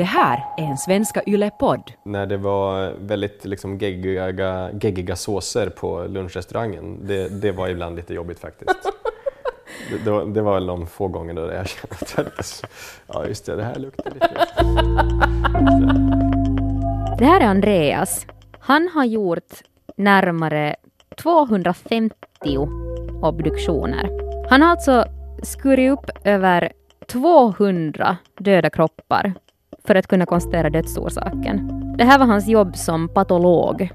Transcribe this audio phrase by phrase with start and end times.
[0.00, 1.92] Det här är en Svenska Yle-podd.
[2.02, 8.14] När det var väldigt liksom geggiga, geggiga såser på lunchrestaurangen, det, det var ibland lite
[8.14, 8.92] jobbigt faktiskt.
[9.90, 12.64] Det, det, var, det var väl de få gångerna där jag kände att
[13.06, 14.28] ja just det, det här luktar lite.
[17.18, 18.26] Det här är Andreas.
[18.60, 19.52] Han har gjort
[19.96, 20.76] närmare
[21.16, 22.14] 250
[23.22, 24.10] obduktioner.
[24.50, 25.04] Han har alltså
[25.42, 26.72] skurit upp över
[27.06, 29.34] 200 döda kroppar
[29.90, 31.70] för att kunna konstatera dödsorsaken.
[31.98, 33.90] Det här var hans jobb som patolog.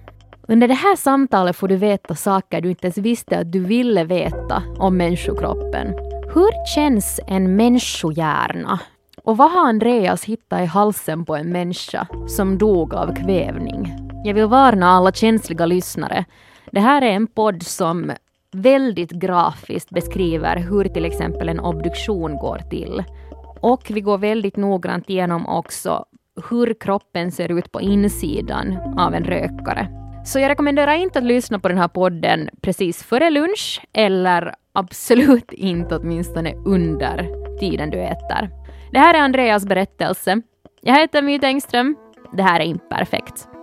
[0.48, 4.04] Under det här samtalet får du veta saker du inte ens visste att du ville
[4.04, 5.88] veta om människokroppen.
[6.34, 8.80] Hur känns en människohjärna?
[9.24, 13.96] Och vad har Andreas hittat i halsen på en människa som dog av kvävning?
[14.24, 16.26] Jag vill varna alla känsliga lyssnare.
[16.72, 18.12] Det här är en podd som
[18.52, 23.04] väldigt grafiskt beskriver hur till exempel en obduktion går till.
[23.66, 26.06] Och vi går väldigt noggrant igenom också
[26.50, 29.88] hur kroppen ser ut på insidan av en rökare.
[30.26, 35.52] Så jag rekommenderar inte att lyssna på den här podden precis före lunch eller absolut
[35.52, 38.50] inte åtminstone under tiden du äter.
[38.92, 40.42] Det här är Andreas berättelse.
[40.82, 41.96] Jag heter My Engström.
[42.34, 43.55] Det här är Imperfekt.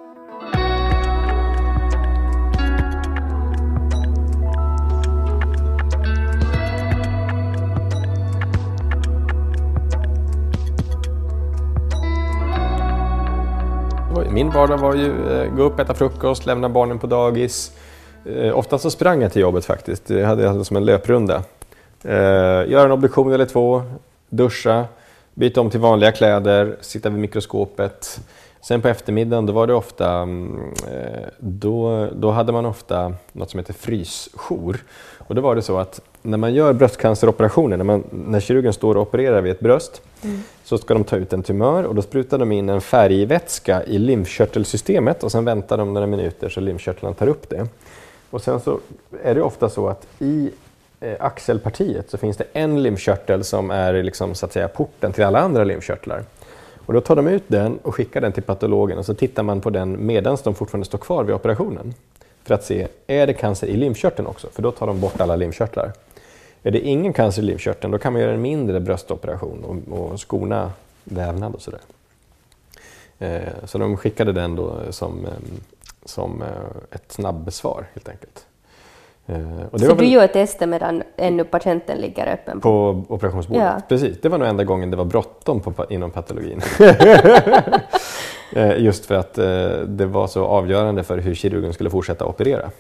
[14.31, 17.73] Min vardag var ju eh, gå upp, äta frukost, lämna barnen på dagis.
[18.25, 20.07] Eh, ofta så sprang jag till jobbet faktiskt.
[20.07, 21.43] Det hade jag som en löprunda.
[22.05, 22.13] Eh,
[22.71, 23.83] göra en obduktion eller två,
[24.29, 24.85] duscha,
[25.35, 28.21] byta om till vanliga kläder, sitta vid mikroskopet.
[28.63, 30.75] Sen på eftermiddagen då var det ofta, mm,
[31.39, 34.85] då, då hade man ofta något som heter frysjour.
[35.19, 38.95] Och då var det så att när man gör bröstcanceroperationer, när, man, när kirurgen står
[38.95, 40.43] och opererar vid ett bröst, mm.
[40.65, 43.99] så ska de ta ut en tumör och då sprutar de in en färgvätska i
[43.99, 47.67] lymfkörtelsystemet och sen väntar de några minuter så lymfkörtlarna tar upp det.
[48.31, 48.81] Och sen så
[49.23, 50.51] är det ofta så att i
[51.01, 55.25] eh, axelpartiet så finns det en lymfkörtel som är liksom, så att säga, porten till
[55.25, 56.25] alla andra lymfkörtlar.
[56.87, 59.61] Och då tar de ut den och skickar den till patologen och så tittar man
[59.61, 61.95] på den medan de fortfarande står kvar vid operationen.
[62.45, 64.49] För att se, är det cancer i lymfkörteln också?
[64.53, 65.93] För då tar de bort alla lymfkörtlar.
[66.63, 70.21] Är det ingen cancer i lymfkörteln, då kan man göra en mindre bröstoperation och, och
[70.21, 70.73] skona
[71.05, 71.81] vävnad och sådär.
[73.19, 75.33] Eh, så de skickade den då som, eh,
[76.05, 76.49] som eh,
[76.91, 78.47] ett snabbbesvar helt enkelt.
[79.27, 82.61] Eh, så du gör testet medan ännu patienten ligger öppen?
[82.61, 83.83] På, på operationsbordet, ja.
[83.89, 84.21] precis.
[84.21, 86.61] Det var nog enda gången det var bråttom på, inom patologin.
[88.55, 92.71] Eh, just för att eh, det var så avgörande för hur kirurgen skulle fortsätta operera.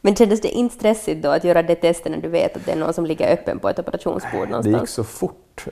[0.00, 2.72] Men kändes det inte stressigt då att göra det testet när du vet att det
[2.72, 4.64] är någon som ligger öppen på ett operationsbord någonstans?
[4.64, 5.64] Det gick så fort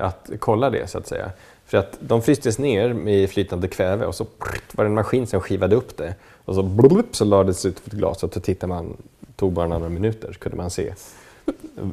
[0.00, 1.30] att kolla det så att säga.
[1.66, 4.26] För att de frystes ner med flytande kväve och så
[4.72, 6.14] var det en maskin som skivade upp det.
[6.44, 8.96] Och så, blup, så lades det ut på ett glas och så tittade man,
[9.38, 10.88] tog bara några minuter kunde man se.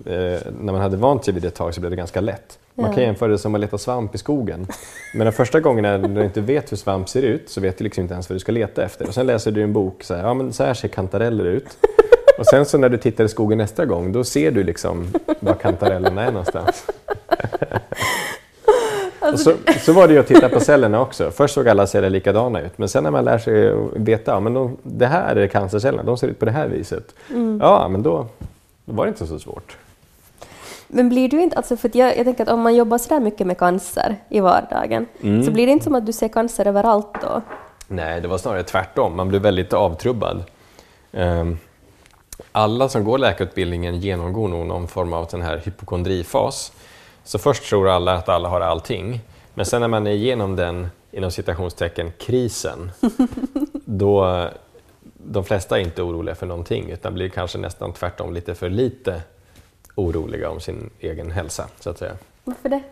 [0.05, 2.59] Eh, när man hade vant sig vid det ett tag så blev det ganska lätt.
[2.73, 4.67] Man kan jämföra det som att leta svamp i skogen.
[5.13, 7.83] Men den första gången när du inte vet hur svamp ser ut så vet du
[7.83, 9.07] liksom inte ens vad du ska leta efter.
[9.07, 11.77] Och sen läser du en bok, så här, ja men så här ser kantareller ut.
[12.39, 15.53] Och sen så när du tittar i skogen nästa gång, då ser du liksom var
[15.53, 16.85] kantarellerna är någonstans.
[19.25, 21.31] Alltså, så, så var det ju att titta på cellerna också.
[21.31, 24.53] Först såg alla celler likadana ut, men sen när man lär sig veta ja, men
[24.53, 27.15] de, det här är cancercellerna, de ser ut på det här viset.
[27.29, 27.59] Mm.
[27.61, 28.27] Ja, men då,
[28.85, 29.77] då var det inte så svårt.
[30.87, 33.19] Men blir du inte, alltså för jag, jag tänker att om man jobbar så där
[33.19, 35.43] mycket med cancer i vardagen, mm.
[35.43, 37.41] så blir det inte som att du ser cancer överallt då?
[37.87, 39.15] Nej, det var snarare tvärtom.
[39.15, 40.43] Man blev väldigt avtrubbad.
[41.11, 41.59] Um,
[42.51, 46.71] alla som går läkarutbildningen genomgår nog någon form av sån här hypokondrifas.
[47.25, 49.21] Så först tror alla att alla har allting,
[49.53, 52.91] men sen när man är igenom den inom citationstecken krisen,
[53.85, 54.49] då
[55.17, 59.21] de flesta är inte oroliga för någonting utan blir kanske nästan tvärtom lite för lite
[59.95, 61.67] oroliga om sin egen hälsa.
[61.79, 62.17] så att säga.
[62.43, 62.83] Varför det?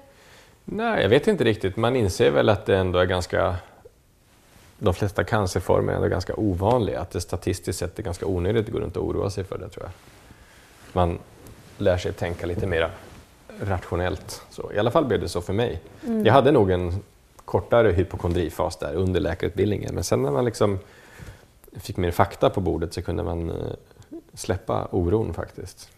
[0.65, 1.77] Nej, jag vet inte riktigt.
[1.77, 3.55] Man inser väl att det ändå är ganska
[4.79, 7.01] de flesta cancerformer är ändå ganska ovanliga.
[7.01, 9.69] Att det statistiskt sett är ganska onödigt att gå runt och oroa sig för det
[9.69, 9.91] tror jag.
[10.93, 11.19] Man
[11.77, 12.89] lär sig tänka lite mer
[13.61, 14.41] rationellt.
[14.49, 15.81] Så, I alla fall blev det så för mig.
[16.05, 16.25] Mm.
[16.25, 17.03] Jag hade nog en
[17.45, 20.79] kortare hypokondrifas där under läkarutbildningen men sen när man liksom
[21.73, 23.55] fick mer fakta på bordet så kunde man eh,
[24.33, 25.89] släppa oron faktiskt.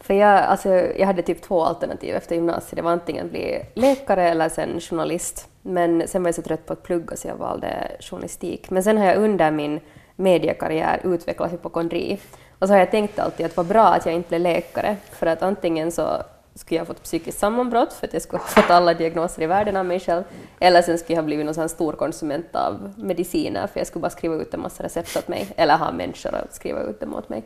[0.00, 2.76] För jag, alltså, jag hade typ två alternativ efter gymnasiet.
[2.76, 5.48] Det var antingen bli läkare eller sen journalist.
[5.62, 8.70] Men sen var jag så trött på att plugga så jag valde journalistik.
[8.70, 9.80] Men sen har jag under min
[10.16, 12.18] mediekarriär utvecklat hypokondri.
[12.58, 15.26] Och så har jag tänkt alltid att vad bra att jag inte blev läkare, för
[15.26, 16.22] att antingen så
[16.58, 19.46] skulle jag ha fått psykiskt sammanbrott för att jag skulle ha fått alla diagnoser i
[19.46, 20.22] världen av mig själv.
[20.60, 24.10] Eller sen skulle jag ha blivit någon stor konsument av mediciner för jag skulle bara
[24.10, 25.48] skriva ut en massa recept åt mig.
[25.56, 27.44] Eller ha människor att skriva ut dem åt mig.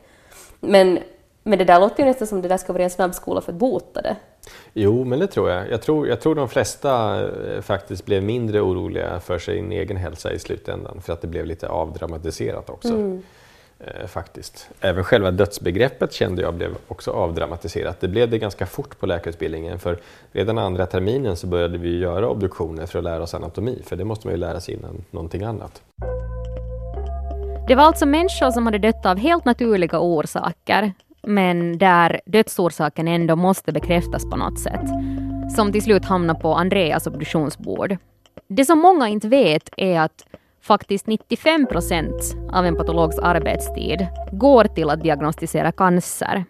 [0.60, 0.98] Men,
[1.42, 3.58] men det där låter ju nästan som det där ska vara en snabbskola för att
[3.58, 4.16] bota det.
[4.72, 5.70] Jo, men det tror jag.
[5.70, 10.32] Jag tror, jag tror de flesta eh, faktiskt blev mindre oroliga för sin egen hälsa
[10.32, 12.88] i slutändan för att det blev lite avdramatiserat också.
[12.88, 13.22] Mm.
[13.86, 14.68] Eh, faktiskt.
[14.80, 18.00] Även själva dödsbegreppet kände jag blev också avdramatiserat.
[18.00, 19.98] Det blev det ganska fort på läkarutbildningen för
[20.32, 24.04] redan andra terminen så började vi göra obduktioner för att lära oss anatomi för det
[24.04, 25.82] måste man ju lära sig innan någonting annat.
[27.68, 30.92] Det var alltså människor som hade dött av helt naturliga orsaker,
[31.22, 34.88] men där dödsorsaken ändå måste bekräftas på något sätt,
[35.56, 37.96] som till slut hamnade på Andreas obduktionsbord.
[38.48, 40.26] Det som många inte vet är att
[40.62, 46.44] faktiskt 95 procent av en patologs arbetstid går till att diagnostisera cancer.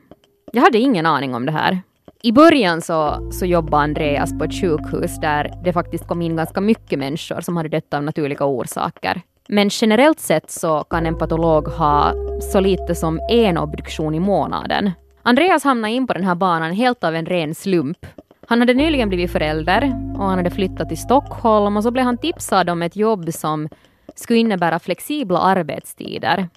[0.52, 1.80] Jag hade ingen aning om det här.
[2.22, 6.60] I början så, så jobbade Andreas på ett sjukhus där det faktiskt kom in ganska
[6.60, 9.22] mycket människor som hade dött av naturliga orsaker.
[9.48, 12.12] Men generellt sett så kan en patolog ha
[12.52, 14.90] så lite som en obduktion i månaden.
[15.22, 18.06] Andreas hamnade in på den här banan helt av en ren slump.
[18.46, 22.18] Han hade nyligen blivit förälder och han hade flyttat till Stockholm och så blev han
[22.18, 23.68] tipsad om ett jobb som
[24.22, 26.48] skulle innebära flexibla arbetstider.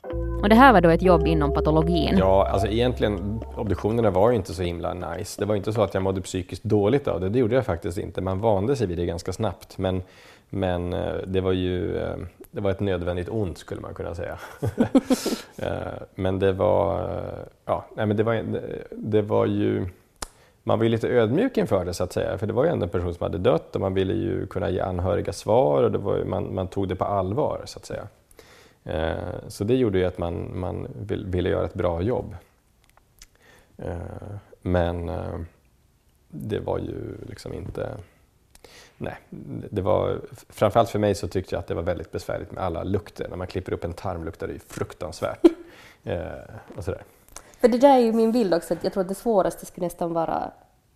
[0.42, 2.16] Och det här var då ett jobb inom patologin.
[2.18, 5.42] Ja, alltså egentligen obduktionerna var ju inte så himla nice.
[5.42, 7.98] Det var inte så att jag mådde psykiskt dåligt av det, det gjorde jag faktiskt
[7.98, 8.22] inte.
[8.22, 9.78] Man vande sig vid det ganska snabbt.
[9.78, 10.02] Men,
[10.50, 12.16] men eh, det var ju eh,
[12.52, 14.40] det var ett nödvändigt ont skulle man kunna säga.
[15.58, 17.10] Eh, men det var,
[17.66, 18.44] ja, nej, men det var,
[18.92, 19.86] det var ju
[20.64, 22.84] man var ju lite ödmjuk inför det så att säga, för det var ju ändå
[22.84, 25.98] en person som hade dött och man ville ju kunna ge anhöriga svar och det
[25.98, 28.08] var ju, man, man tog det på allvar så att säga.
[28.84, 32.36] Eh, så det gjorde ju att man, man ville göra ett bra jobb.
[33.78, 33.98] Eh,
[34.62, 35.40] men eh,
[36.28, 37.98] det var ju liksom inte...
[38.98, 39.18] Nej,
[39.70, 42.84] det var, framförallt för mig så tyckte jag att det var väldigt besvärligt med alla
[42.84, 43.30] lukter.
[43.30, 45.44] När man klipper upp en tarm luktar det ju fruktansvärt.
[46.06, 47.04] Eh, och sådär.
[47.64, 49.86] För det där är ju min bild också, att jag tror att det svåraste skulle
[49.86, 50.52] nästan vara,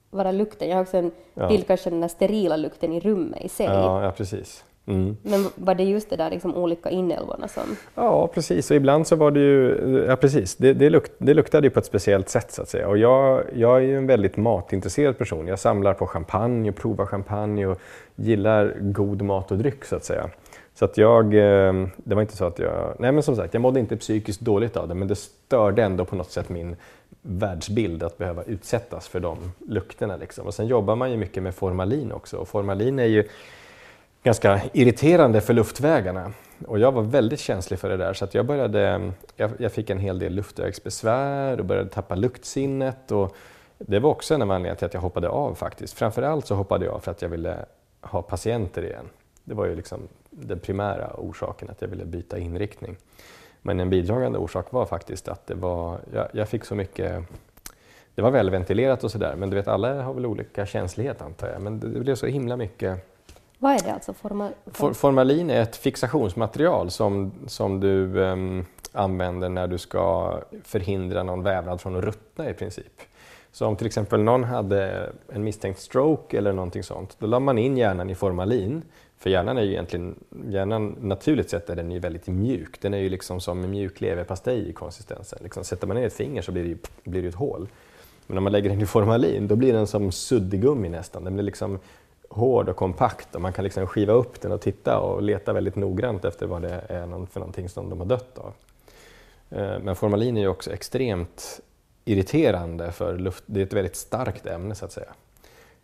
[0.09, 0.69] vara lukten.
[0.69, 1.47] Jag har också en ja.
[1.47, 3.65] bild kanske den där sterila lukten i rummet i sig.
[3.65, 4.63] Ja, ja precis.
[4.85, 5.17] Mm.
[5.21, 7.63] Men var det just det där liksom olika inälvorna som...
[7.95, 8.71] Ja, precis.
[8.71, 10.05] Och ibland så var det ju...
[10.07, 10.55] Ja, precis.
[10.55, 12.87] Det, det, luk, det luktade ju på ett speciellt sätt så att säga.
[12.87, 15.47] Och jag, jag är ju en väldigt matintresserad person.
[15.47, 17.79] Jag samlar på champagne och provar champagne och
[18.15, 20.29] gillar god mat och dryck så att säga.
[20.79, 23.61] Så att jag, eh, det var inte så att jag, nej men som sagt, jag
[23.61, 26.75] mådde inte psykiskt dåligt av det, men det störde ändå på något sätt min
[27.21, 29.37] världsbild att behöva utsättas för de
[29.67, 30.17] lukterna.
[30.17, 30.47] Liksom.
[30.47, 33.27] Och sen jobbar man ju mycket med formalin också och formalin är ju
[34.23, 36.31] ganska irriterande för luftvägarna.
[36.67, 39.89] Och jag var väldigt känslig för det där så att jag började, jag, jag fick
[39.89, 43.11] en hel del luftvägsbesvär och började tappa luktsinnet.
[43.11, 43.35] Och
[43.77, 45.93] det var också en av anledningarna till att jag hoppade av faktiskt.
[45.93, 47.65] Framförallt så hoppade jag av för att jag ville
[48.01, 49.05] ha patienter igen.
[49.43, 49.99] Det var ju liksom
[50.39, 52.97] den primära orsaken, att jag ville byta inriktning.
[53.61, 57.23] Men en bidragande orsak var faktiskt att det var, jag, jag fick så mycket
[58.17, 61.61] det var välventilerat och sådär, men du vet alla har väl olika känslighet antar jag.
[61.61, 63.17] Men det, det blev så himla mycket...
[63.59, 64.13] Vad är det alltså?
[64.13, 64.51] Formal...
[64.65, 71.43] For, formalin är ett fixationsmaterial som, som du um, använder när du ska förhindra någon
[71.43, 73.01] vävnad från att ruttna i princip.
[73.51, 77.57] Så om till exempel någon hade en misstänkt stroke eller någonting sånt, då la man
[77.57, 78.81] in hjärnan i formalin
[79.19, 80.15] för hjärnan är ju egentligen,
[80.49, 82.81] hjärnan naturligt sett är den ju väldigt mjuk.
[82.81, 85.39] Den är ju liksom som en mjuk leverpastej i konsistensen.
[85.43, 87.67] Liksom, sätter man ner ett finger så blir det ju blir det ett hål.
[88.27, 91.23] Men om man lägger den i formalin då blir den som suddgummi nästan.
[91.23, 91.79] Den blir liksom
[92.29, 95.75] hård och kompakt och man kan liksom skiva upp den och titta och leta väldigt
[95.75, 98.53] noggrant efter vad det är för någonting som de har dött av.
[99.49, 101.59] Eh, men formalin är ju också extremt
[102.05, 103.43] irriterande för luft.
[103.45, 105.13] Det är ett väldigt starkt ämne så att säga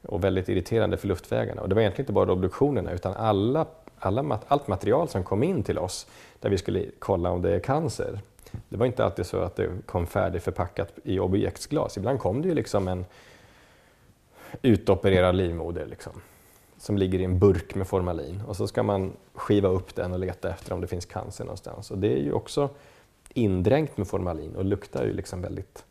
[0.07, 1.61] och väldigt irriterande för luftvägarna.
[1.61, 3.65] Och det var egentligen inte bara obduktionerna utan alla,
[3.99, 6.07] alla, allt material som kom in till oss
[6.39, 8.19] där vi skulle kolla om det är cancer.
[8.69, 11.97] Det var inte alltid så att det kom färdigförpackat i objektsglas.
[11.97, 13.05] Ibland kom det ju liksom en
[14.61, 16.13] utopererad livmoder liksom,
[16.77, 20.19] som ligger i en burk med formalin och så ska man skiva upp den och
[20.19, 21.91] leta efter om det finns cancer någonstans.
[21.91, 22.69] Och det är ju också
[23.33, 25.85] indränkt med formalin och luktar ju liksom väldigt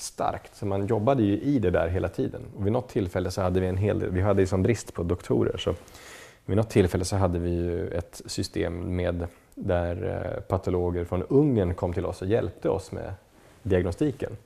[0.00, 0.56] starkt.
[0.56, 2.40] Så man jobbade ju i det där hela tiden.
[2.56, 4.94] Och vid något tillfälle så hade vi en hel del, vi hade ju som brist
[4.94, 5.74] på doktorer, så
[6.44, 11.74] vid något tillfälle så hade vi ju ett system med där eh, patologer från Ungern
[11.74, 13.14] kom till oss och hjälpte oss med
[13.62, 14.36] diagnostiken.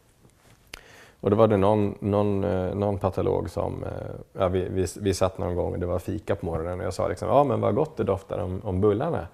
[1.20, 3.90] Och då var det någon, någon, eh, någon patolog som, eh,
[4.32, 6.94] ja, vi, vi, vi satt någon gång och det var fika på morgonen och jag
[6.94, 9.26] sa liksom, ja men vad gott det doftar om, om bullarna.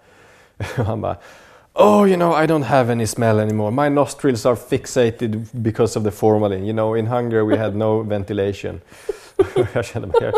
[0.78, 1.16] Och han bara,
[1.80, 3.70] Oh, you know, I don't have any smell anymore.
[3.70, 6.64] My nostrils are fixated because of the formalin.
[6.64, 8.80] You know, in Hungary we had no ventilation.
[9.72, 10.32] jag känner mig,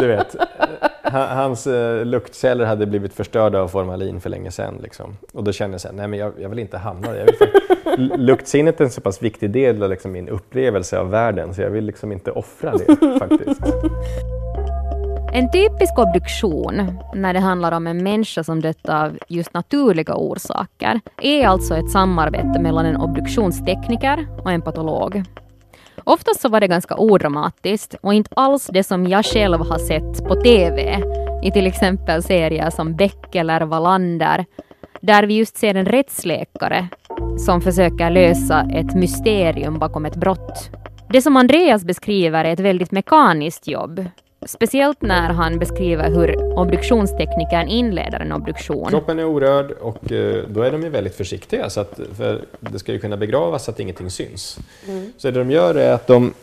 [0.00, 4.80] du vet, eh, hans uh, luktceller hade blivit förstörda av formalin för länge sedan.
[4.82, 5.16] Liksom.
[5.32, 7.28] Och då kände jag så här, nej men jag, jag vill inte hamna där.
[8.16, 11.70] luktsinnet är en så pass viktig del av liksom, min upplevelse av världen så jag
[11.70, 13.60] vill liksom inte offra det faktiskt.
[15.32, 21.00] En typisk obduktion, när det handlar om en människa som dött av just naturliga orsaker,
[21.22, 25.22] är alltså ett samarbete mellan en obduktionstekniker och en patolog.
[26.04, 30.24] Oftast så var det ganska odramatiskt och inte alls det som jag själv har sett
[30.28, 31.02] på TV
[31.42, 34.46] i till exempel serier som Beck eller Wallander,
[35.00, 36.88] där vi just ser en rättsläkare
[37.38, 40.70] som försöker lösa ett mysterium bakom ett brott.
[41.10, 44.06] Det som Andreas beskriver är ett väldigt mekaniskt jobb
[44.46, 48.88] Speciellt när han beskriver hur obduktionsteknikern inleder en obduktion.
[48.88, 52.78] Kroppen är orörd och eh, då är de ju väldigt försiktiga så att, för det
[52.78, 54.58] ska ju kunna begravas så att ingenting syns.
[54.88, 55.12] Mm.
[55.16, 56.34] Så det de gör är att de,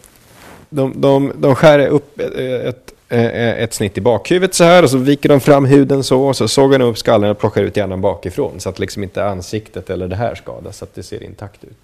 [0.70, 4.98] de, de, de skär upp ett, ett, ett snitt i bakhuvudet så här och så
[4.98, 8.02] viker de fram huden så och så sågar de upp skallen och plockar ut hjärnan
[8.02, 11.64] bakifrån så att liksom inte ansiktet eller det här skadas så att det ser intakt
[11.64, 11.78] ut.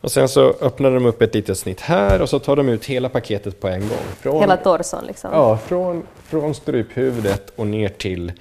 [0.00, 2.84] Och sen så öppnar de upp ett litet snitt här och så tar de ut
[2.84, 3.98] hela paketet på en gång.
[4.20, 5.30] Från, hela torson liksom?
[5.32, 8.32] Ja, från, från struphuvudet och ner till,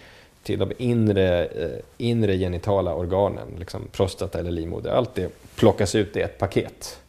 [0.44, 4.92] till de inre, eh, inre genitala organen, liksom prostata eller livmoder.
[4.92, 7.00] Allt det plockas ut i ett paket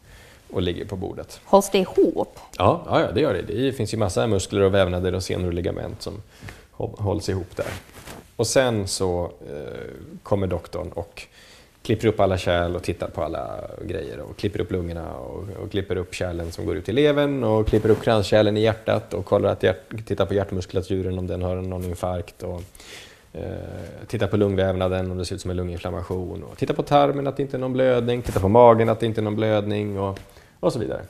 [0.52, 1.40] och ligger på bordet.
[1.44, 2.38] Hålls det ihop?
[2.58, 3.42] Ja, ja, det gör det.
[3.42, 6.22] Det finns ju massa muskler och vävnader och senor och ligament som
[6.76, 7.66] hålls ihop där.
[8.36, 9.90] Och sen så eh,
[10.22, 11.26] kommer doktorn och
[11.82, 15.70] klipper upp alla kärl och tittar på alla grejer och klipper upp lungorna och, och
[15.70, 19.24] klipper upp kärlen som går ut i levern och klipper upp kranskärlen i hjärtat och
[19.24, 22.62] kollar att hjärt, tittar på hjärtmuskulaturen om den har någon infarkt och
[23.32, 23.42] eh,
[24.06, 27.36] tittar på lungvävnaden om det ser ut som en lunginflammation och tittar på tarmen att
[27.36, 30.18] det inte är någon blödning, tittar på magen att det inte är någon blödning och,
[30.60, 31.00] och så vidare.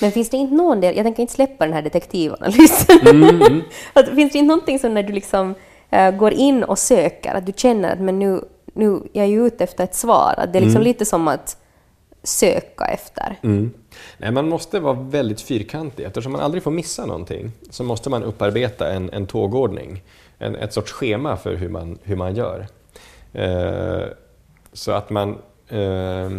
[0.00, 3.62] Men finns det inte någon del, jag tänker inte släppa den här detektivanalysen, mm, mm.
[3.94, 5.54] finns det inte någonting som när du liksom
[5.92, 8.40] uh, går in och söker, att du känner att men nu
[8.78, 10.34] nu jag är ju ute efter ett svar.
[10.36, 10.84] Att det är liksom mm.
[10.84, 11.56] lite som att
[12.22, 13.36] söka efter.
[13.42, 13.70] Mm.
[14.18, 16.04] Nej, man måste vara väldigt fyrkantig.
[16.04, 20.02] Eftersom man aldrig får missa någonting så måste man upparbeta en, en tågordning.
[20.38, 22.66] En, ett sorts schema för hur man, hur man gör.
[23.32, 24.04] Eh,
[24.72, 26.30] så att man eh,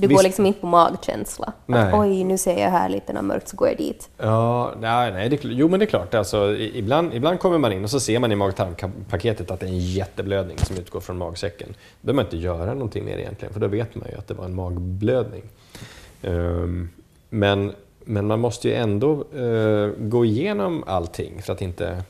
[0.00, 0.18] du Visst.
[0.18, 1.52] går liksom inte på magkänsla?
[1.66, 4.08] Att, Oj, nu ser jag här lite något mörkt så går jag dit.
[4.18, 6.14] Ja, nej, nej det, jo men det är klart.
[6.14, 9.70] Alltså, ibland, ibland kommer man in och så ser man i mag-tarmpaketet att det är
[9.70, 11.68] en jätteblödning som utgår från magsäcken.
[11.68, 14.34] Då behöver man inte göra någonting mer egentligen, för då vet man ju att det
[14.34, 15.42] var en magblödning.
[16.22, 16.90] Um,
[17.28, 17.72] men,
[18.04, 22.02] men man måste ju ändå uh, gå igenom allting för att inte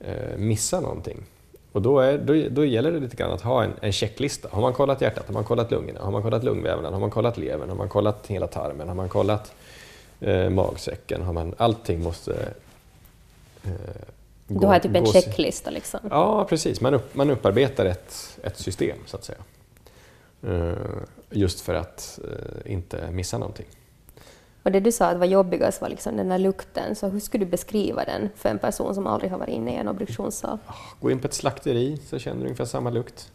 [0.00, 1.22] uh, missa någonting.
[1.72, 4.48] Och då, är, då, då gäller det lite grann att ha en, en checklista.
[4.52, 5.26] Har man kollat hjärtat?
[5.26, 6.00] Har man kollat lungorna?
[6.00, 6.92] Har man kollat lungvävnaden?
[6.92, 7.68] Har man kollat levern?
[7.68, 8.88] Har man kollat hela tarmen?
[8.88, 9.52] Har man kollat
[10.20, 11.22] eh, magsäcken?
[11.22, 12.52] Har man, allting måste
[13.64, 13.70] eh,
[14.48, 16.00] gå, Du har typ en checklista liksom?
[16.10, 16.80] Ja, precis.
[16.80, 19.38] Man, upp, man upparbetar ett, ett system så att säga.
[20.42, 20.72] Eh,
[21.30, 23.66] just för att eh, inte missa någonting.
[24.62, 27.44] Och det du sa att var jobbigast var liksom den där lukten, så hur skulle
[27.44, 30.58] du beskriva den för en person som aldrig har varit inne i en obduktionssal?
[31.00, 33.32] Gå in på ett slakteri så känner du ungefär samma lukt.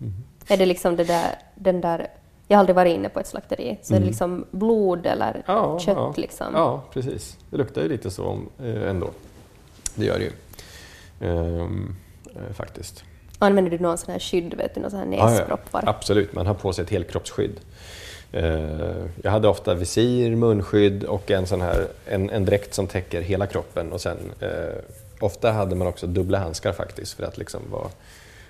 [0.00, 0.12] Mm.
[0.48, 2.06] Är det liksom det där, den där,
[2.48, 3.96] jag har aldrig varit inne på ett slakteri, så mm.
[3.96, 4.38] är det mm.
[4.38, 5.96] liksom blod eller ja, kött?
[5.96, 6.14] Ja.
[6.16, 6.46] Liksom?
[6.54, 7.36] ja, precis.
[7.50, 9.10] Det luktar ju lite så eh, ändå.
[9.94, 10.32] Det gör det ju.
[11.20, 11.96] Ehm,
[12.34, 13.04] eh, faktiskt.
[13.38, 15.82] Använder du någon sån här skydd, vet du, någon sån här näsproppar?
[15.86, 17.60] Ja, absolut, man har på sig ett helkroppsskydd.
[18.36, 23.20] Eh, jag hade ofta visir, munskydd och en, sån här, en, en dräkt som täcker
[23.20, 23.92] hela kroppen.
[23.92, 24.48] Och sen, eh,
[25.20, 27.88] ofta hade man också dubbla handskar faktiskt för att liksom vara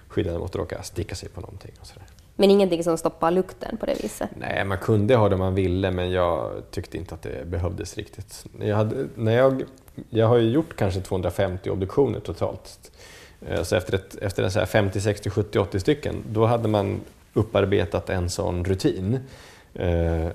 [0.08, 1.70] skyddad mot att råka sticka sig på någonting.
[1.80, 2.04] Och sådär.
[2.36, 4.30] Men ingenting som stoppar lukten på det viset?
[4.38, 7.96] Nej, man kunde ha det om man ville men jag tyckte inte att det behövdes
[7.96, 8.44] riktigt.
[8.60, 9.64] Jag, hade, när jag,
[10.10, 12.90] jag har ju gjort kanske 250 obduktioner totalt.
[13.48, 17.00] Eh, så efter, ett, efter en så 50, 60, 70, 80 stycken, då hade man
[17.34, 19.20] upparbetat en sån rutin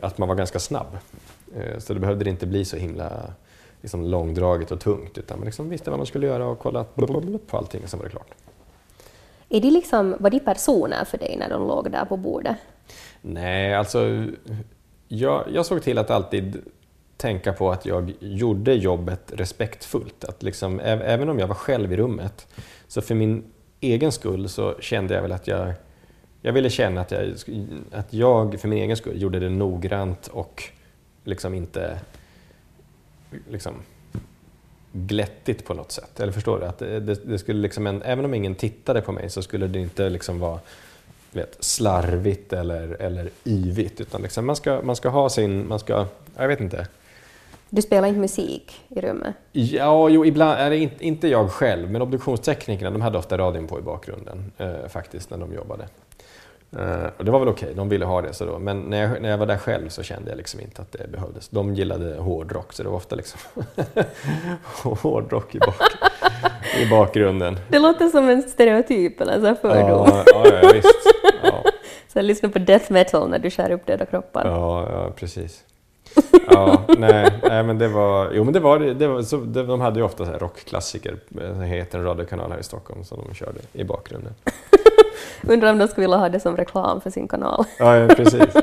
[0.01, 0.97] att man var ganska snabb.
[1.55, 3.33] Eh, så det behövde inte bli så himla
[3.81, 7.57] liksom, långdraget och tungt utan man liksom visste vad man skulle göra och kolla på
[7.57, 8.31] allting och sen var det klart.
[9.49, 12.57] Är det liksom, var de personer för dig när de låg där på bordet?
[13.21, 14.25] Nej, alltså
[15.07, 16.61] jag, jag såg till att alltid
[17.17, 20.23] tänka på att jag gjorde jobbet respektfullt.
[20.23, 22.47] Att liksom, även om jag var själv i rummet,
[22.87, 23.43] så för min
[23.79, 25.73] egen skull så kände jag väl att jag
[26.41, 27.35] jag ville känna att jag,
[27.91, 30.63] att jag för min egen skull gjorde det noggrant och
[31.23, 31.99] liksom inte
[33.49, 33.73] liksom,
[34.91, 36.19] glättigt på något sätt.
[36.19, 36.65] Eller förstår du?
[36.65, 39.79] Att det, det skulle liksom en, även om ingen tittade på mig så skulle det
[39.79, 40.59] inte liksom vara
[41.31, 44.01] vet, slarvigt eller, eller yvigt.
[44.01, 45.67] Utan liksom man, ska, man ska ha sin...
[45.67, 46.05] Man ska,
[46.35, 46.87] jag vet inte.
[47.69, 49.35] Du spelar inte musik i rummet?
[49.51, 53.79] Ja, jo, ibland, är inte, inte jag själv, men obduktionsteknikerna de hade ofta radion på
[53.79, 55.87] i bakgrunden eh, faktiskt när de jobbade.
[56.79, 57.75] Uh, och det var väl okej, okay.
[57.75, 58.33] de ville ha det.
[58.33, 58.59] Så då.
[58.59, 61.11] Men när jag, när jag var där själv så kände jag liksom inte att det
[61.11, 61.49] behövdes.
[61.49, 63.39] De gillade hårdrock, så det var ofta liksom
[65.01, 65.75] hårdrock i, bak,
[66.81, 67.59] i bakgrunden.
[67.69, 70.07] Det låter som en stereotyp eller en fördom.
[70.07, 71.13] Ja, ja, ja visst.
[71.43, 71.63] Ja.
[72.13, 74.45] så lyssna på death metal när du skär upp döda kroppar.
[74.45, 75.63] Ja, ja precis.
[76.49, 79.99] ja, nej, nej, men det var, jo men det var, det var så, de hade
[79.99, 83.59] ju ofta så här rockklassiker, det heter en radiokanal här i Stockholm som de körde
[83.73, 84.33] i bakgrunden.
[85.47, 87.65] Undrar om de skulle vilja ha det som reklam för sin kanal.
[87.79, 88.41] Ja, ja precis.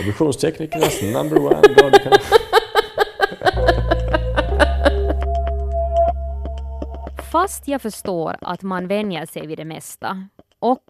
[0.00, 2.18] Obduktionsteknikernas number one radiokanal.
[7.32, 10.26] Fast jag förstår att man vänjer sig vid det mesta
[10.58, 10.84] och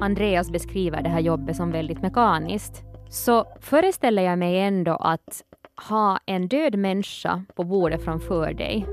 [0.00, 5.42] Andreas beskriver det här jobbet som väldigt mekaniskt, så föreställer jag mig ändå att
[5.88, 8.86] ha en död människa på bordet framför dig,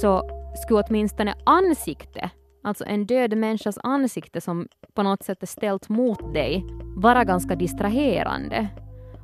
[0.00, 0.30] så
[0.62, 2.30] skulle åtminstone ansiktet
[2.68, 6.64] alltså en död människas ansikte som på något sätt är ställt mot dig,
[6.96, 8.68] vara ganska distraherande.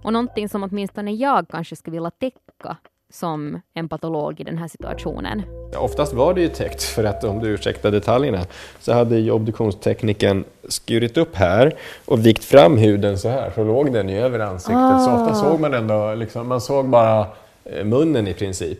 [0.04, 2.76] Och någonting som åtminstone jag kanske skulle vilja täcka
[3.12, 5.42] som en patolog i den här situationen.
[5.76, 8.40] Oftast var det ju täckt, för att om du ursäktar detaljerna,
[8.80, 11.74] så hade ju obduktionstekniken skurit upp här
[12.04, 14.76] och vikt fram huden så här, så låg den ju över ansiktet.
[14.76, 14.98] Ah.
[14.98, 17.26] Så ofta såg man ändå, liksom, man såg bara
[17.64, 18.78] eh, munnen i princip.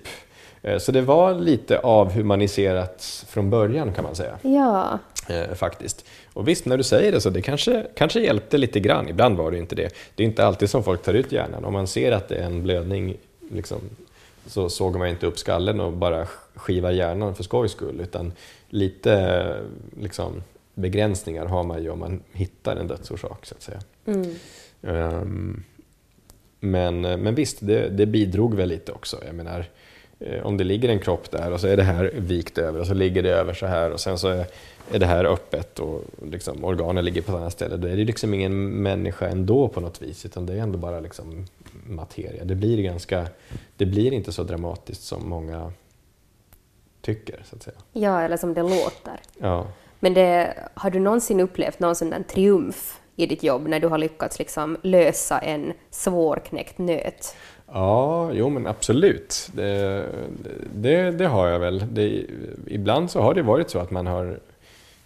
[0.65, 4.39] Eh, så det var lite avhumaniserat från början kan man säga.
[4.43, 4.99] Ja.
[5.29, 6.05] Eh, faktiskt.
[6.33, 9.09] Och visst, när du säger det så det kanske, kanske hjälpte lite grann.
[9.09, 9.95] Ibland var det inte det.
[10.15, 11.65] Det är inte alltid som folk tar ut hjärnan.
[11.65, 13.17] Om man ser att det är en blödning
[13.51, 13.79] liksom,
[14.47, 18.01] så såg man inte upp skallen och bara skiva hjärnan för skojs skull.
[18.01, 18.33] Utan
[18.69, 19.57] lite
[20.01, 20.43] liksom,
[20.75, 23.81] begränsningar har man ju om man hittar en dödsorsak så att säga.
[24.07, 24.35] Mm.
[24.81, 25.65] Um,
[26.61, 29.17] men, men visst, det, det bidrog väl lite också.
[29.27, 29.67] Jag menar,
[30.43, 32.95] om det ligger en kropp där och så är det här vikt över och så
[32.95, 34.47] ligger det över så här och sen så är,
[34.91, 37.77] det här öppet och liksom, organen ligger på ett annat ställe.
[37.77, 41.01] Då är det liksom ingen människa ändå på något vis utan det är ändå bara
[41.01, 41.47] liksom
[41.87, 42.45] materia.
[42.45, 43.27] Det blir, ganska,
[43.77, 45.73] det blir inte så dramatiskt som många
[47.01, 47.43] tycker.
[47.45, 47.77] Så att säga.
[47.93, 49.21] Ja, eller som det låter.
[49.39, 49.67] Ja.
[50.01, 53.89] Men det, har du någonsin upplevt någon sån där triumf i ditt jobb när du
[53.89, 57.37] har lyckats liksom lösa en svårknäckt nöt?
[57.75, 59.49] Ja, jo men absolut.
[59.55, 60.05] Det,
[60.75, 61.85] det, det har jag väl.
[61.93, 62.25] Det,
[62.67, 64.39] ibland så har det varit så att man har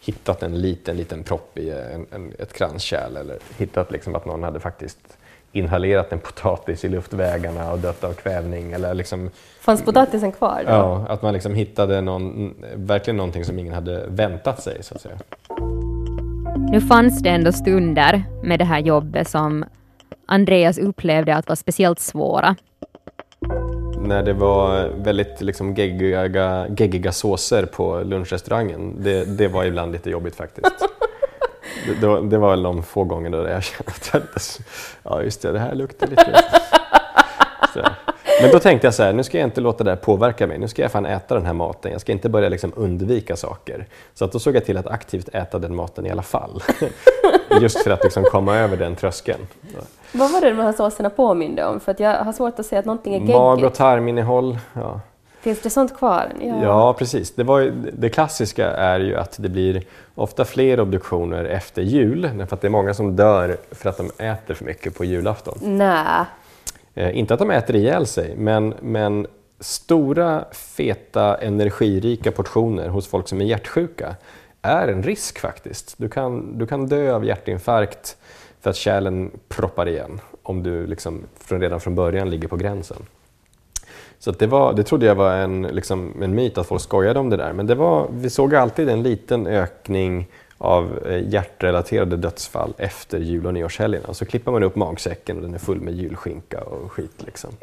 [0.01, 4.43] hittat en liten, liten propp i en, en, ett kranskärl eller hittat liksom att någon
[4.43, 5.19] hade faktiskt
[5.53, 8.73] inhalerat en potatis i luftvägarna och dött av kvävning.
[8.73, 10.73] Eller liksom, Fanns potatisen kvar då?
[10.73, 14.83] Ja, att man liksom hittade någon, verkligen någonting som ingen hade väntat sig.
[14.83, 15.19] så att säga.
[16.73, 19.65] Nu fanns det ändå stunder med det här jobbet som
[20.29, 22.57] Andreas upplevde att var speciellt svåra.
[24.01, 30.11] När det var väldigt liksom geggiga, geggiga såser på lunchrestaurangen, det, det var ibland lite
[30.11, 30.89] jobbigt faktiskt.
[31.87, 33.93] Det, det, var, det var väl de få gånger då jag kände
[34.35, 34.61] att
[35.03, 36.45] ja just det, det här luktar lite...
[37.75, 37.81] Så.
[38.43, 40.59] Men då tänkte jag så här, nu ska jag inte låta det här påverka mig.
[40.59, 41.93] Nu ska jag fan äta den här maten.
[41.93, 43.87] Jag ska inte börja liksom undvika saker.
[44.15, 46.63] Så att då såg jag till att aktivt äta den maten i alla fall.
[47.61, 49.47] Just för att liksom komma över den tröskeln.
[50.13, 51.81] Vad var det de här såserna påminde om?
[51.81, 53.37] För att jag har svårt att se att någonting är geggigt.
[53.37, 54.59] Mag och tarminnehåll.
[54.75, 55.01] Ja.
[55.41, 56.33] Finns det sånt kvar?
[56.41, 57.35] Ja, ja precis.
[57.35, 59.83] Det, ju, det klassiska är ju att det blir
[60.15, 62.31] ofta fler obduktioner efter jul.
[62.49, 65.59] För att det är många som dör för att de äter för mycket på julafton.
[65.63, 66.25] Nej.
[66.99, 69.27] Eh, inte att de äter ihjäl sig, men, men
[69.61, 74.17] stora, feta, energirika portioner hos folk som är hjärtsjuka
[74.63, 75.95] är en risk faktiskt.
[75.97, 78.17] Du kan, du kan dö av hjärtinfarkt
[78.61, 83.07] för att kärlen proppar igen om du liksom från, redan från början ligger på gränsen.
[84.19, 87.31] Så det, var, det trodde jag var en, liksom, en myt att folk skojade om
[87.31, 87.53] det där.
[87.53, 90.29] Men det var, vi såg alltid en liten ökning
[90.59, 94.15] av eh, hjärtrelaterade dödsfall efter jul och nyårshelgerna.
[94.15, 97.23] Så klipper man upp magsäcken och den är full med julskinka och skit.
[97.27, 97.51] Liksom.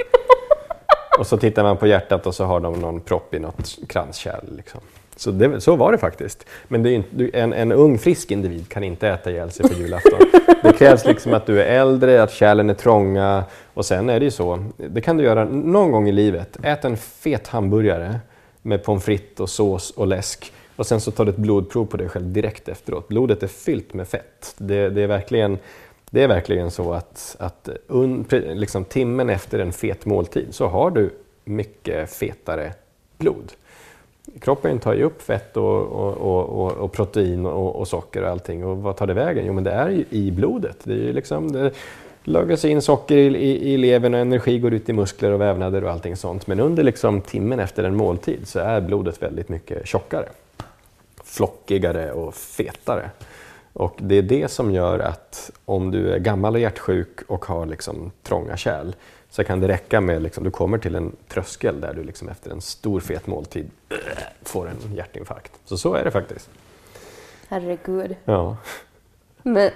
[1.19, 4.55] Och så tittar man på hjärtat och så har de någon propp i något kranskärl.
[4.57, 4.81] Liksom.
[5.15, 6.45] Så, det, så var det faktiskt.
[6.67, 10.19] Men det inte, en, en ung frisk individ kan inte äta ihjäl sig på julafton.
[10.63, 14.25] Det krävs liksom att du är äldre, att kärlen är trånga och sen är det
[14.25, 16.57] ju så, det kan du göra någon gång i livet.
[16.63, 18.19] Ät en fet hamburgare
[18.61, 21.97] med pommes frites och sås och läsk och sen så tar du ett blodprov på
[21.97, 23.07] dig själv direkt efteråt.
[23.07, 24.55] Blodet är fyllt med fett.
[24.57, 25.57] Det, det är, verkligen,
[26.09, 30.91] det är verkligen så att, att un, liksom timmen efter en fet måltid så har
[30.91, 31.09] du
[31.43, 32.73] mycket fetare
[33.17, 33.51] blod.
[34.39, 38.65] Kroppen tar ju upp fett och, och, och, och protein och, socker och allting.
[38.65, 39.45] Och vad tar det vägen?
[39.45, 40.77] Jo, men det är ju i blodet.
[40.83, 41.71] Det är ju liksom, det
[42.23, 45.83] lagras in socker i, i, i levern och energi går ut i muskler och vävnader
[45.83, 46.47] och allting sånt.
[46.47, 50.25] Men under liksom timmen efter en måltid så är blodet väldigt mycket tjockare,
[51.35, 53.09] flockigare och fetare.
[53.73, 57.65] Och det är det som gör att om du är gammal och hjärtsjuk och har
[57.65, 58.93] liksom trånga kärl
[59.29, 62.51] så kan det räcka med liksom, du kommer till en tröskel där du liksom efter
[62.51, 63.69] en stor fet måltid
[64.43, 65.51] får en hjärtinfarkt.
[65.65, 66.49] Så så är det faktiskt.
[67.47, 68.15] Herregud.
[68.25, 68.57] Ja.
[69.43, 69.71] Men...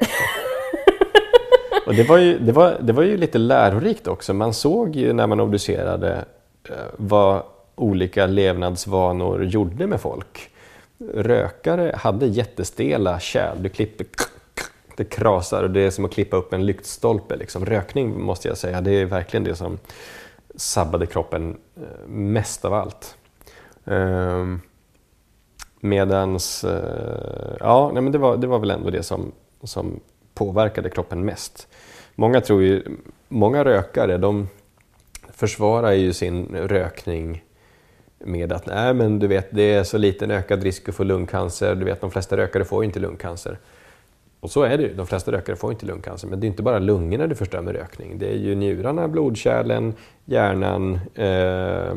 [1.85, 4.33] och det, var ju, det, var, det var ju lite lärorikt också.
[4.33, 6.25] Man såg ju när man obducerade
[6.69, 7.43] eh, vad
[7.75, 10.51] olika levnadsvanor gjorde med folk.
[11.13, 13.63] Rökare hade jättestela kärl.
[13.63, 14.07] Du klipper
[14.95, 17.35] det krasar och det är som att klippa upp en lyktstolpe.
[17.35, 17.65] Liksom.
[17.65, 19.77] Rökning måste jag säga, det är verkligen det som
[20.55, 23.17] sabbade kroppen eh, mest av allt.
[23.85, 24.61] Ehm,
[25.79, 29.31] medans, eh, ja, nej, men det, var, det var väl ändå det som,
[29.63, 29.99] som
[30.33, 31.67] påverkade kroppen mest.
[32.15, 32.83] Många tror ju,
[33.27, 34.47] många rökare, de
[35.33, 37.43] försvarar ju sin rökning
[38.19, 41.75] med att nej men du vet det är så liten ökad risk att få lungcancer,
[41.75, 43.57] du vet de flesta rökare får ju inte lungcancer.
[44.39, 46.27] Och så är det ju, de flesta rökare får inte lungcancer.
[46.27, 48.19] Men det är inte bara lungorna du förstör med rökning.
[48.19, 49.93] Det är ju njurarna, blodkärlen,
[50.25, 51.91] hjärnan, eh,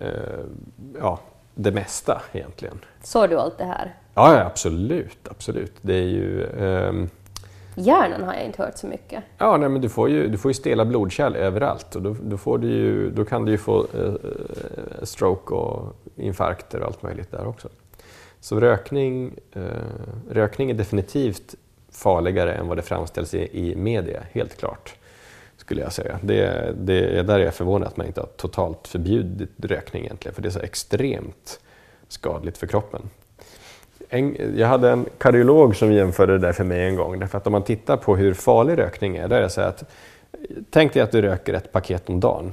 [0.00, 0.40] eh,
[1.00, 1.20] ja,
[1.54, 2.78] det mesta egentligen.
[3.02, 3.94] Såg du allt det här?
[4.14, 5.72] Ja, absolut, absolut.
[5.80, 6.44] Det är ju...
[6.44, 6.92] Eh,
[7.78, 9.24] Hjärnan har jag inte hört så mycket.
[9.38, 12.36] Ja, nej, men du får ju, du får ju stela blodkärl överallt och då, då,
[12.36, 14.14] får du ju, då kan du ju få eh, eh,
[15.02, 17.68] stroke och infarkter och allt möjligt där också.
[18.40, 19.62] Så rökning, eh,
[20.30, 21.54] rökning är definitivt
[21.90, 24.94] farligare än vad det framställs i, i media, helt klart.
[25.56, 26.18] Skulle jag säga.
[26.22, 30.34] Det, det är där jag är förvånad att man inte har totalt förbjudit rökning egentligen,
[30.34, 31.60] för det är så extremt
[32.08, 33.10] skadligt för kroppen.
[34.08, 37.46] En, jag hade en kardiolog som jämförde det där för mig en gång, därför att
[37.46, 39.84] om man tittar på hur farlig rökning är, där är det så att
[40.70, 42.52] tänk dig att du röker ett paket om dagen.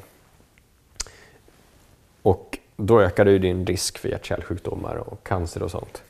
[2.21, 6.03] Och då ökar du din risk för hjärt-kärlsjukdomar och cancer och sånt.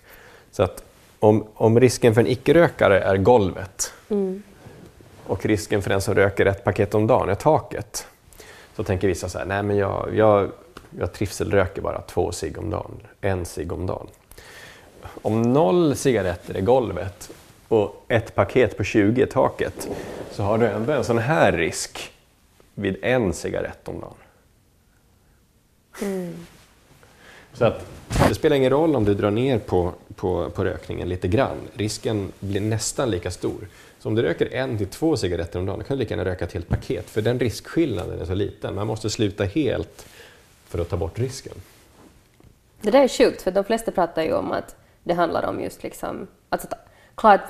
[0.52, 0.84] Så att
[1.20, 4.44] om, om risken för en icke-rökare är golvet mm.
[5.28, 8.08] och risken för den som röker ett paket om dagen är taket,
[8.76, 10.52] så tänker vissa så här, nej men jag, jag,
[11.00, 14.08] jag trivselröker bara två cigg om dagen, en cigg om dagen.
[15.22, 17.32] Om noll cigaretter är golvet
[17.68, 19.90] och ett paket på 20 är taket,
[20.32, 22.12] så har du ändå en sån här risk
[22.74, 24.14] vid en cigarett om dagen.
[26.02, 26.36] Mm.
[27.54, 27.86] Så att
[28.30, 31.58] det spelar ingen roll om du drar ner på, på, på rökningen lite grann.
[31.74, 33.68] Risken blir nästan lika stor.
[34.00, 36.30] Så om du röker en till två cigaretter om dagen, då kan du lika gärna
[36.30, 37.10] röka ett helt paket.
[37.10, 38.76] För den riskskillnaden är så liten.
[38.76, 40.06] Man måste sluta helt
[40.68, 41.54] för att ta bort risken.
[42.82, 45.84] Det där är sjukt, för de flesta pratar ju om att det handlar om just
[45.84, 46.28] liksom...
[46.50, 46.68] Alltså,
[47.16, 47.42] klart,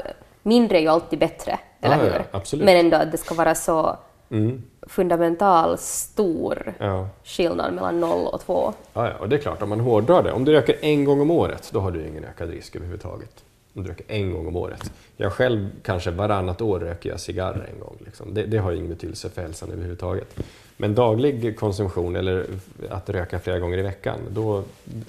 [0.43, 2.23] mindre är ju alltid bättre, eller ah, hur?
[2.31, 3.97] Ja, Men ändå att det ska vara så
[4.29, 4.63] mm.
[4.81, 7.09] fundamental stor ja.
[7.23, 8.73] skillnad mellan 0 och 2.
[8.93, 10.31] Ja, ja, och det är klart, om man hårdrar det.
[10.31, 13.43] Om du röker en gång om året, då har du ingen ökad risk överhuvudtaget.
[13.75, 14.91] Om du röker en gång om året.
[15.17, 17.97] Jag själv, kanske varannat år, röker jag cigarrer en gång.
[18.05, 18.33] Liksom.
[18.33, 20.39] Det, det, har ingen betydelse för hälsan överhuvudtaget.
[20.77, 22.45] Men daglig konsumtion, eller
[22.89, 24.63] att röka flera gånger i veckan, då,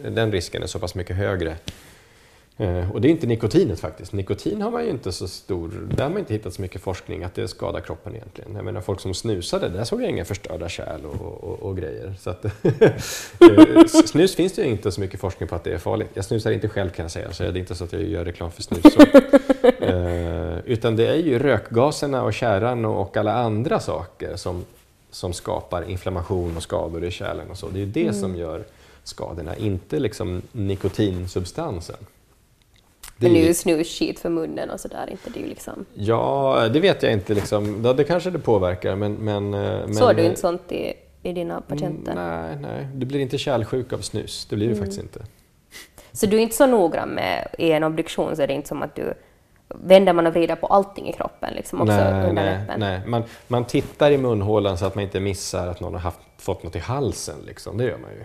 [0.09, 1.57] den risken är så pass mycket högre
[2.92, 4.12] och det är inte nikotinet faktiskt.
[4.12, 7.24] Nikotin har man ju inte så stor, där har man inte hittat så mycket forskning
[7.24, 8.54] att det skadar kroppen egentligen.
[8.54, 12.14] Jag menar folk som snusade, där såg jag inga förstörda kärl och, och, och grejer.
[12.20, 15.78] Så att, eh, snus finns det ju inte så mycket forskning på att det är
[15.78, 16.10] farligt.
[16.14, 18.24] Jag snusar inte själv kan jag säga, så det är inte så att jag gör
[18.24, 18.84] reklam för snus.
[19.80, 24.64] eh, utan det är ju rökgaserna och kärran och alla andra saker som,
[25.10, 27.68] som skapar inflammation och skador i kärlen och så.
[27.68, 28.14] Det är ju det mm.
[28.14, 28.64] som gör
[29.04, 31.96] skadorna, inte liksom nikotinsubstansen.
[33.16, 35.85] Men det är ju snusskit för munnen och sådär, inte det ju liksom...
[35.94, 37.83] Ja, det vet jag inte liksom.
[37.83, 39.14] Det, det kanske det påverkar men...
[39.14, 42.12] men, eh, men Såg du inte sånt i, i dina patienter?
[42.12, 42.88] Mm, nej, nej.
[42.94, 44.46] Du blir inte kärlsjuk av snus.
[44.50, 44.85] Det blir du mm.
[44.85, 45.20] faktiskt inte.
[46.12, 48.83] Så du är inte så noggrann med, i en obduktion så är det inte som
[48.83, 49.14] att du
[49.68, 52.61] vänder man och vrider på allting i kroppen liksom också nej, nej?
[52.79, 56.20] Nej, man, man tittar i munhålan så att man inte missar att någon har haft,
[56.38, 57.37] fått något i halsen.
[57.46, 57.79] Liksom.
[57.79, 58.24] Det gör man ju.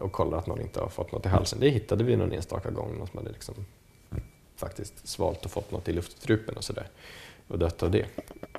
[0.00, 1.60] Och kollar att någon inte har fått något i halsen.
[1.60, 2.98] Det hittade vi någon enstaka gång.
[2.98, 3.54] Någon som hade liksom
[4.56, 6.86] faktiskt svalt och fått något i luftstrupen och sådär
[7.48, 8.04] och dött av det.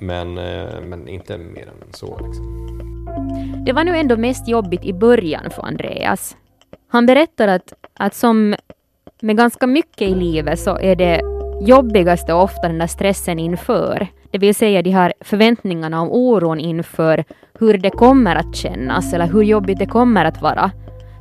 [0.00, 2.20] Men, eh, men inte mer än så.
[2.26, 3.64] Liksom.
[3.66, 6.36] Det var nu ändå mest jobbigt i början för Andreas.
[6.88, 8.54] Han berättar att, att som
[9.20, 11.20] med ganska mycket i livet så är det
[11.60, 17.24] jobbigaste ofta den där stressen inför, det vill säga de här förväntningarna och oron inför
[17.58, 20.70] hur det kommer att kännas eller hur jobbigt det kommer att vara.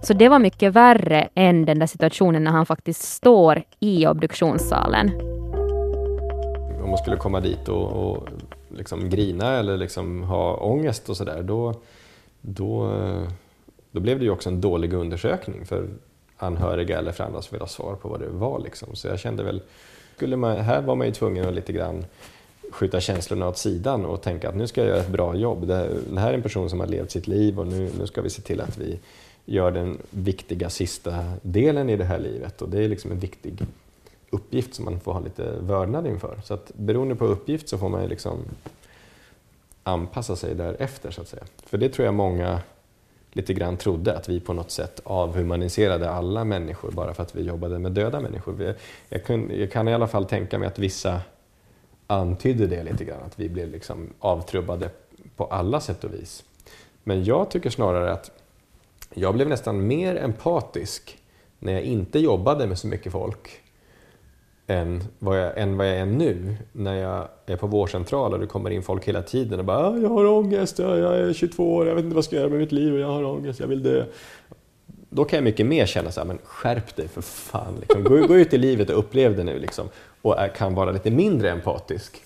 [0.04, 5.12] Så det var mycket värre än den där situationen när han faktiskt står i obduktionssalen.
[6.84, 8.28] Om man skulle komma dit och, och
[8.70, 11.74] liksom grina eller liksom ha ångest och sådär, då,
[12.42, 12.94] då,
[13.92, 15.88] då blev det ju också en dålig undersökning för
[16.38, 18.60] anhöriga eller för andra som vill ha svar på vad det var.
[18.60, 18.96] Liksom.
[18.96, 19.62] Så jag kände väl,
[20.16, 22.06] skulle man, här var man ju tvungen att lite grann
[22.72, 25.68] skjuta känslorna åt sidan och tänka att nu ska jag göra ett bra jobb.
[25.68, 25.76] Det
[26.18, 28.42] här, är en person som har levt sitt liv och nu, nu ska vi se
[28.42, 29.00] till att vi
[29.46, 33.62] gör den viktiga sista delen i det här livet och det är liksom en viktig
[34.30, 36.42] uppgift som man får ha lite vördnad inför.
[36.44, 38.38] Så att beroende på uppgift så får man liksom
[39.84, 41.44] anpassa sig därefter så att säga.
[41.66, 42.62] För det tror jag många
[43.32, 47.44] lite grann trodde att vi på något sätt avhumaniserade alla människor bara för att vi
[47.44, 48.76] jobbade med döda människor.
[49.10, 51.22] Jag kan, jag kan i alla fall tänka mig att vissa
[52.08, 54.90] antydde det lite grann, att vi blev liksom avtrubbade
[55.36, 56.44] på alla sätt och vis.
[57.04, 58.32] Men jag tycker snarare att
[59.16, 61.18] jag blev nästan mer empatisk
[61.60, 63.50] när jag inte jobbade med så mycket folk
[64.68, 68.48] än vad jag, än vad jag är nu när jag är på vårdcentral och det
[68.48, 71.88] kommer in folk hela tiden och bara ah, “jag har ångest, jag är 22 år,
[71.88, 73.68] jag vet inte vad jag ska göra med mitt liv och jag har ångest, jag
[73.68, 74.06] vill dö”.
[75.10, 78.04] Då kan jag mycket mer känna så här, men skärp dig för fan, liksom.
[78.04, 79.90] gå, gå ut i livet och upplev det nu liksom.
[80.22, 82.22] och kan vara lite mindre empatisk.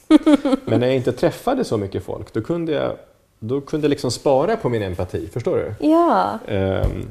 [0.65, 2.91] Men när jag inte träffade så mycket folk, då kunde jag
[3.39, 5.87] då kunde jag liksom spara på min empati, förstår du?
[5.87, 6.39] Ja.
[6.47, 7.07] Um,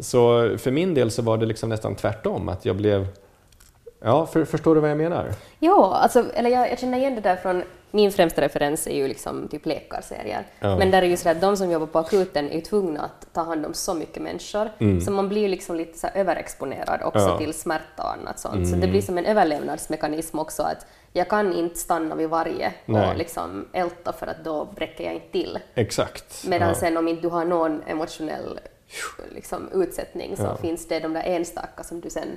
[0.00, 3.06] så för min del så var det liksom nästan tvärtom, att jag blev
[4.00, 5.34] Ja, för, förstår du vad jag menar?
[5.58, 9.08] Ja, alltså, eller jag, jag känner igen det där från min främsta referens är ju
[9.08, 10.46] liksom typ läkarserier.
[10.60, 10.78] Ja.
[10.78, 13.26] Men där är ju så att de som jobbar på akuten är ju tvungna att
[13.32, 15.00] ta hand om så mycket människor, mm.
[15.00, 17.38] så man blir liksom lite så överexponerad också ja.
[17.38, 18.54] till smärta och annat sånt.
[18.54, 18.70] Mm.
[18.70, 23.10] Så det blir som en överlevnadsmekanism också att jag kan inte stanna vid varje Nej.
[23.10, 25.58] och liksom älta för att då bräcker jag inte till.
[25.74, 26.44] Exakt.
[26.46, 26.74] Medan ja.
[26.74, 28.60] sen om inte du har någon emotionell
[29.34, 30.56] liksom, utsättning så ja.
[30.56, 32.28] finns det de där enstaka som du sen...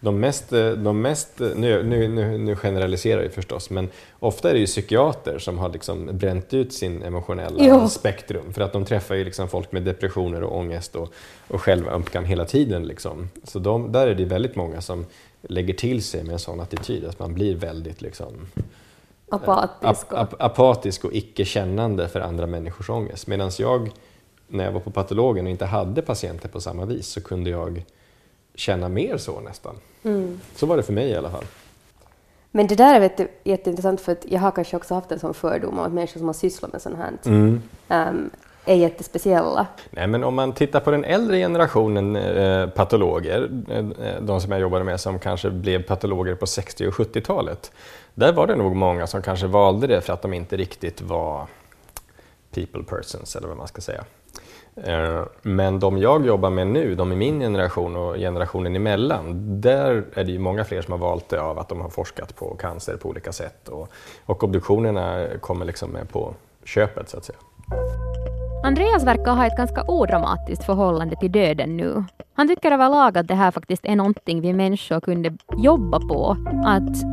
[0.00, 4.60] De mest, de mest nu, nu, nu, nu generaliserar jag förstås, men ofta är det
[4.60, 7.88] ju psykiater som har liksom bränt ut sin emotionella jo.
[7.88, 11.12] spektrum för att de träffar ju liksom folk med depressioner och ångest och,
[11.48, 12.86] och självömkan hela tiden.
[12.86, 13.30] Liksom.
[13.44, 15.06] Så de, där är det väldigt många som
[15.48, 18.32] lägger till sig med en sån attityd att man blir väldigt liksom,
[19.28, 23.26] apatisk, ap, ap, apatisk och icke-kännande för andra människors ångest.
[23.26, 23.90] Medan jag
[24.48, 27.84] när jag var på patologen och inte hade patienter på samma vis så kunde jag
[28.54, 29.76] känna mer så nästan.
[30.02, 30.40] Mm.
[30.54, 31.44] Så var det för mig i alla fall.
[32.50, 35.34] Men det där är vet, jätteintressant för att jag har kanske också haft en sån
[35.34, 37.62] fördom om att människor som har sysslat med sånt här mm.
[37.88, 38.30] um,
[38.66, 39.66] är jättespeciella.
[39.90, 43.84] Nej, men om man tittar på den äldre generationen eh, patologer, eh,
[44.20, 47.72] de som jag jobbade med som kanske blev patologer på 60 och 70-talet,
[48.14, 51.46] där var det nog många som kanske valde det för att de inte riktigt var
[52.54, 54.04] people persons, eller vad man ska säga.
[54.84, 60.04] Eh, men de jag jobbar med nu, de i min generation och generationen emellan, där
[60.14, 62.56] är det ju många fler som har valt det av att de har forskat på
[62.56, 63.88] cancer på olika sätt och,
[64.26, 67.38] och obduktionerna kommer liksom med på köpet så att säga.
[68.66, 72.04] Andreas verkar ha ett ganska odramatiskt förhållande till döden nu.
[72.34, 77.04] Han tycker överlag att det här faktiskt är någonting vi människor kunde jobba på, att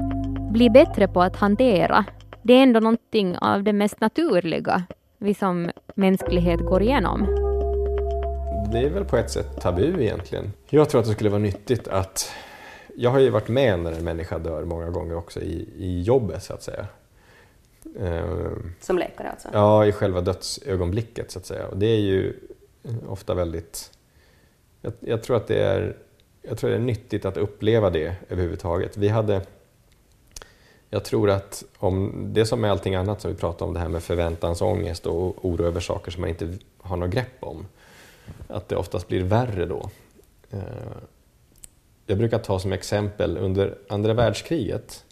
[0.52, 2.06] bli bättre på att hantera.
[2.42, 4.84] Det är ändå någonting av det mest naturliga
[5.18, 7.28] vi som mänsklighet går igenom
[8.74, 10.54] det är väl på ett sätt tabu egentligen.
[10.70, 12.32] Jag tror att det skulle vara nyttigt att...
[12.96, 16.44] Jag har ju varit med när en människa dör många gånger också i, i jobbet
[16.44, 16.88] så att säga.
[18.00, 19.50] Ehm, Som läkare alltså?
[19.54, 21.67] Ja, i själva dödsögonblicket så att säga.
[21.67, 22.34] Och det är ju
[23.08, 23.91] ofta väldigt...
[24.82, 25.98] Jag, jag, tror att det är,
[26.41, 28.98] jag tror det är nyttigt att uppleva det överhuvudtaget.
[28.98, 29.41] Vi hade...
[30.89, 33.89] Jag tror att om det som med allting annat som vi pratar om, det här
[33.89, 37.65] med förväntansångest och oro över saker som man inte har något grepp om
[38.48, 39.89] att det oftast blir värre då.
[40.52, 40.60] Eh,
[42.06, 45.06] jag brukar ta som exempel under andra världskriget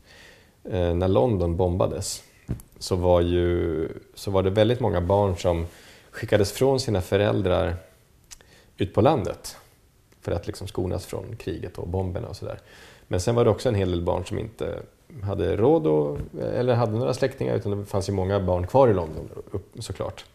[0.64, 2.24] eh, när London bombades
[2.80, 5.66] så var, ju, så var det väldigt många barn som
[6.12, 7.76] skickades från sina föräldrar
[8.78, 9.58] ut på landet
[10.22, 12.60] för att liksom skonas från kriget och bomberna och sådär.
[13.08, 14.80] Men sen var det också en hel del barn som inte
[15.24, 16.20] hade råd och,
[16.54, 19.30] eller hade några släktingar utan det fanns ju många barn kvar i London
[19.80, 20.26] såklart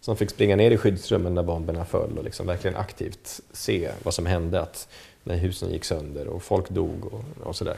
[0.00, 4.14] som fick springa ner i skyddsrummen när bomberna föll och liksom verkligen aktivt se vad
[4.14, 4.88] som hände, att
[5.22, 7.76] när husen gick sönder och folk dog och, och sådär.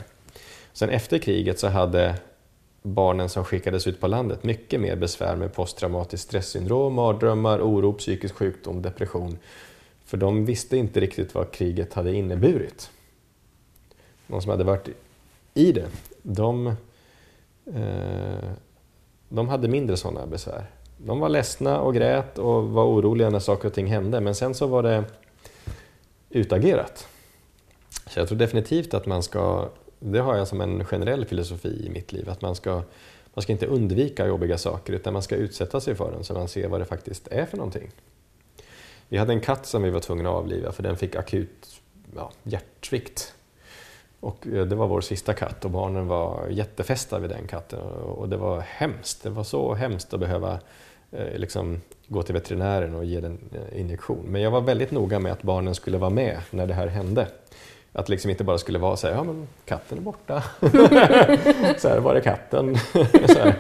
[0.73, 2.15] Sen efter kriget så hade
[2.83, 8.35] barnen som skickades ut på landet mycket mer besvär med posttraumatiskt stresssyndrom, mardrömmar, oro, psykisk
[8.35, 9.39] sjukdom, depression.
[10.05, 12.91] För de visste inte riktigt vad kriget hade inneburit.
[14.27, 14.89] De som hade varit
[15.55, 15.87] i det,
[16.23, 16.67] de,
[17.67, 18.51] eh,
[19.29, 20.67] de hade mindre sådana besvär
[21.07, 24.21] de var ledsna och grät och var oroliga när saker och ting hände.
[24.21, 25.05] Men sen så var det
[26.31, 27.09] utagerat.
[28.07, 29.69] Så jag tror definitivt att man ska,
[30.05, 32.83] det har jag som en generell filosofi i mitt liv, att man ska,
[33.35, 36.49] man ska inte undvika jobbiga saker utan man ska utsätta sig för dem så man
[36.49, 37.91] ser vad det faktiskt är för någonting.
[39.09, 41.81] Vi hade en katt som vi var tvungna att avliva för den fick akut
[42.17, 43.35] ja, hjärtsvikt.
[44.21, 48.29] Och eh, det var vår sista katt och barnen var jättefästa vid den katten och
[48.29, 49.23] det var hemskt.
[49.23, 50.59] Det var så hemskt att behöva
[51.11, 54.25] eh, liksom, gå till veterinären och ge den eh, injektion.
[54.29, 57.29] Men jag var väldigt noga med att barnen skulle vara med när det här hände.
[57.93, 60.43] Att liksom inte bara skulle vara så här, ja men katten är borta.
[61.79, 62.77] så här, var är katten?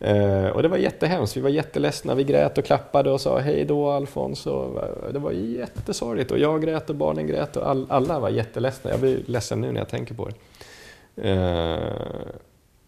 [0.00, 3.64] Eh, och det var jättehemskt, vi var jätteledsna, vi grät och klappade och sa hej
[3.64, 4.46] då Alfons.
[4.46, 4.80] Och
[5.12, 8.90] det var jättesorgligt och jag grät och barnen grät och all, alla var jätteledsna.
[8.90, 11.30] Jag blir ledsen nu när jag tänker på det.
[11.30, 12.34] Eh,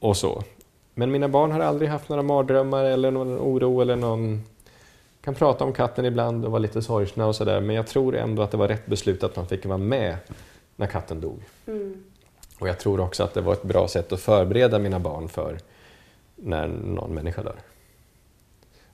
[0.01, 0.43] och så.
[0.95, 4.43] Men mina barn har aldrig haft några mardrömmar eller någon oro eller någon
[5.21, 8.43] kan prata om katten ibland och vara lite sorgsna och sådär men jag tror ändå
[8.43, 10.17] att det var rätt beslut att man fick vara med
[10.77, 11.43] när katten dog.
[11.67, 12.05] Mm.
[12.59, 15.59] Och jag tror också att det var ett bra sätt att förbereda mina barn för
[16.37, 17.57] när någon människa dör.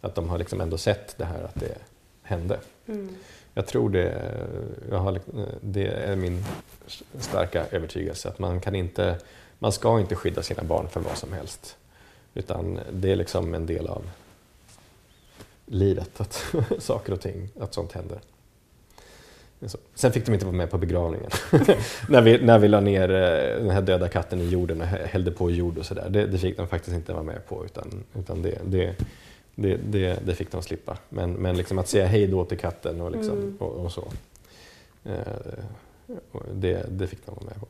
[0.01, 1.79] Att de har liksom ändå sett det här att det
[2.23, 2.61] hände.
[2.87, 3.17] Mm.
[3.55, 4.35] Jag tror det,
[4.91, 5.21] jag har,
[5.61, 6.45] det är min
[7.19, 9.19] starka övertygelse att man kan inte,
[9.59, 11.77] man ska inte skydda sina barn för vad som helst.
[12.35, 14.11] Utan det är liksom en del av
[15.67, 18.21] livet, att saker och ting, att sånt händer.
[19.95, 21.31] Sen fick de inte vara med på begravningen.
[22.09, 25.31] när, vi, när vi la ner eh, den här döda katten i jorden och hällde
[25.31, 26.09] på jord och sådär.
[26.11, 28.95] Det, det fick de faktiskt inte vara med på utan, utan det, det,
[29.55, 30.99] det, det, det fick de slippa.
[31.09, 33.57] Men, men liksom att säga hej då till katten och, liksom, mm.
[33.59, 34.09] och, och, så.
[35.05, 35.19] Eh,
[36.53, 37.67] det, det fick de vara med på.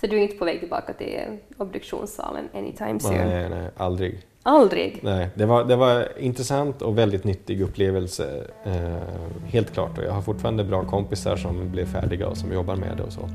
[0.00, 3.14] Så du är inte på väg tillbaka till obduktionssalen anytime soon?
[3.14, 4.20] Nej, nej, aldrig.
[4.42, 4.98] Aldrig?
[5.02, 8.44] Nej, det var, det var intressant och väldigt nyttig upplevelse.
[8.64, 9.98] Eh, helt klart.
[9.98, 13.12] Och jag har fortfarande bra kompisar som blev färdiga och som jobbar med det och
[13.12, 13.28] så.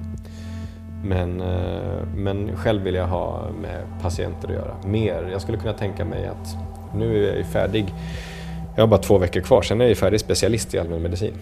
[1.04, 4.76] Men, eh, men själv vill jag ha med patienter att göra.
[4.86, 5.30] Mer.
[5.32, 6.58] Jag skulle kunna tänka mig att
[6.96, 7.94] nu är jag färdig.
[8.76, 11.34] Jag har bara två veckor kvar, sen är jag färdig specialist i allmänmedicin.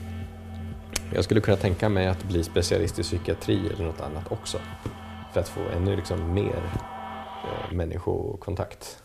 [1.14, 4.58] Jag skulle kunna tänka mig att bli specialist i psykiatri eller något annat också.
[5.34, 6.62] För att få ännu liksom mer
[7.44, 9.05] eh, människokontakt.